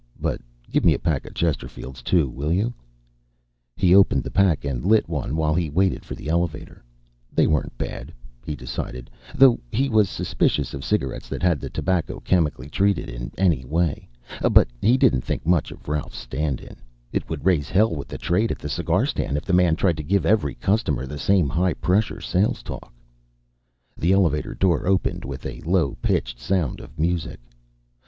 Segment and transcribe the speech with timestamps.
[0.19, 0.41] But
[0.71, 2.73] give me a pack of Chesterfields, too, will you?"
[3.77, 6.83] He opened the pack and lit one while he waited for the elevator.
[7.31, 8.11] They weren't bad,
[8.43, 13.31] he decided, though he was suspicious of cigarettes that had the tobacco chemically treated in
[13.37, 14.09] any way.
[14.51, 16.77] But he didn't think much of Ralph's stand in;
[17.13, 19.97] it would raise hell with the trade at the cigar stand if the man tried
[19.97, 22.91] to give every customer the same high pressure sales talk.
[23.97, 27.39] The elevator door opened with a low pitched sound of music.